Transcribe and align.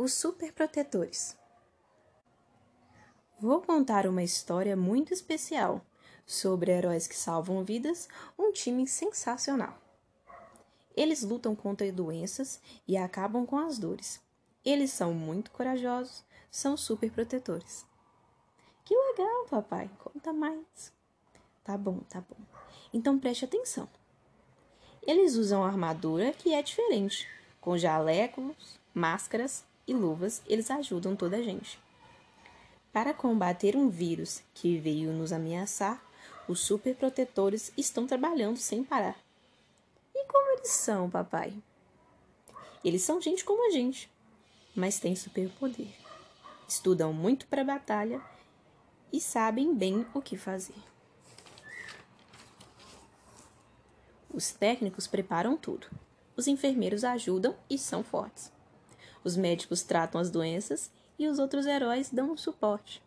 Os 0.00 0.14
superprotetores. 0.14 1.36
Vou 3.40 3.60
contar 3.60 4.06
uma 4.06 4.22
história 4.22 4.76
muito 4.76 5.12
especial 5.12 5.84
sobre 6.24 6.70
heróis 6.70 7.08
que 7.08 7.16
salvam 7.16 7.64
vidas, 7.64 8.08
um 8.38 8.52
time 8.52 8.86
sensacional. 8.86 9.76
Eles 10.96 11.24
lutam 11.24 11.56
contra 11.56 11.90
doenças 11.90 12.60
e 12.86 12.96
acabam 12.96 13.44
com 13.44 13.58
as 13.58 13.76
dores. 13.76 14.20
Eles 14.64 14.92
são 14.92 15.12
muito 15.12 15.50
corajosos, 15.50 16.24
são 16.48 16.76
superprotetores. 16.76 17.84
Que 18.84 18.94
legal, 18.94 19.46
papai. 19.50 19.90
Conta 19.98 20.32
mais. 20.32 20.92
Tá 21.64 21.76
bom, 21.76 21.98
tá 22.08 22.20
bom. 22.20 22.38
Então 22.94 23.18
preste 23.18 23.44
atenção. 23.44 23.88
Eles 25.04 25.34
usam 25.34 25.64
armadura 25.64 26.32
que 26.32 26.54
é 26.54 26.62
diferente, 26.62 27.28
com 27.60 27.76
jalecos, 27.76 28.78
máscaras 28.94 29.66
e 29.88 29.94
luvas, 29.94 30.42
eles 30.46 30.70
ajudam 30.70 31.16
toda 31.16 31.38
a 31.38 31.42
gente. 31.42 31.80
Para 32.92 33.14
combater 33.14 33.74
um 33.74 33.88
vírus 33.88 34.42
que 34.54 34.78
veio 34.78 35.12
nos 35.12 35.32
ameaçar, 35.32 36.02
os 36.46 36.60
superprotetores 36.60 37.72
estão 37.76 38.06
trabalhando 38.06 38.58
sem 38.58 38.84
parar. 38.84 39.18
E 40.14 40.24
como 40.26 40.52
eles 40.52 40.70
são, 40.70 41.08
papai? 41.08 41.52
Eles 42.84 43.02
são 43.02 43.20
gente 43.20 43.44
como 43.44 43.68
a 43.68 43.70
gente, 43.70 44.10
mas 44.74 45.00
têm 45.00 45.16
superpoder. 45.16 45.92
Estudam 46.66 47.12
muito 47.12 47.46
para 47.46 47.62
a 47.62 47.64
batalha 47.64 48.20
e 49.12 49.20
sabem 49.20 49.74
bem 49.74 50.06
o 50.14 50.20
que 50.20 50.36
fazer. 50.36 50.74
Os 54.32 54.52
técnicos 54.52 55.06
preparam 55.06 55.56
tudo. 55.56 55.88
Os 56.36 56.46
enfermeiros 56.46 57.04
ajudam 57.04 57.56
e 57.68 57.76
são 57.76 58.04
fortes. 58.04 58.52
Os 59.28 59.36
médicos 59.36 59.82
tratam 59.82 60.18
as 60.18 60.30
doenças 60.30 60.90
e 61.18 61.28
os 61.28 61.38
outros 61.38 61.66
heróis 61.66 62.08
dão 62.08 62.34
suporte. 62.34 63.02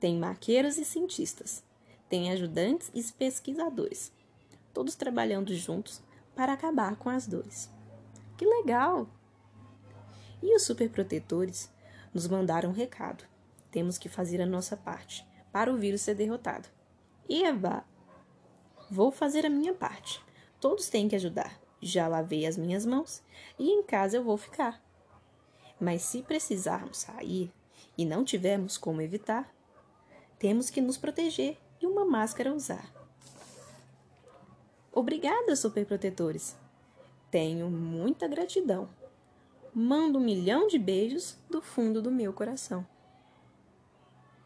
Tem 0.00 0.16
maqueiros 0.16 0.78
e 0.78 0.84
cientistas. 0.86 1.62
Tem 2.08 2.32
ajudantes 2.32 2.90
e 2.94 3.12
pesquisadores. 3.12 4.10
Todos 4.72 4.94
trabalhando 4.94 5.54
juntos 5.54 6.02
para 6.34 6.54
acabar 6.54 6.96
com 6.96 7.10
as 7.10 7.26
dores. 7.26 7.70
Que 8.38 8.46
legal! 8.46 9.06
E 10.42 10.56
os 10.56 10.62
superprotetores 10.62 11.70
nos 12.14 12.26
mandaram 12.26 12.70
um 12.70 12.72
recado. 12.72 13.24
Temos 13.70 13.98
que 13.98 14.08
fazer 14.08 14.40
a 14.40 14.46
nossa 14.46 14.74
parte 14.74 15.22
para 15.52 15.70
o 15.70 15.76
vírus 15.76 16.00
ser 16.00 16.14
derrotado. 16.14 16.66
Eva, 17.28 17.84
vou 18.90 19.12
fazer 19.12 19.44
a 19.44 19.50
minha 19.50 19.74
parte. 19.74 20.24
Todos 20.58 20.88
têm 20.88 21.10
que 21.10 21.16
ajudar. 21.16 21.60
Já 21.78 22.08
lavei 22.08 22.46
as 22.46 22.56
minhas 22.56 22.86
mãos 22.86 23.22
e 23.58 23.68
em 23.68 23.82
casa 23.82 24.16
eu 24.16 24.24
vou 24.24 24.38
ficar. 24.38 24.82
Mas 25.80 26.02
se 26.02 26.22
precisarmos 26.22 26.98
sair 26.98 27.52
e 27.96 28.04
não 28.04 28.24
tivermos 28.24 28.76
como 28.76 29.00
evitar, 29.00 29.52
temos 30.38 30.70
que 30.70 30.80
nos 30.80 30.96
proteger 30.96 31.56
e 31.80 31.86
uma 31.86 32.04
máscara 32.04 32.52
usar. 32.52 32.92
Obrigada, 34.92 35.56
superprotetores. 35.56 36.56
Tenho 37.30 37.68
muita 37.68 38.28
gratidão. 38.28 38.88
Mando 39.74 40.18
um 40.18 40.24
milhão 40.24 40.68
de 40.68 40.78
beijos 40.78 41.36
do 41.50 41.60
fundo 41.60 42.00
do 42.00 42.10
meu 42.10 42.32
coração. 42.32 42.86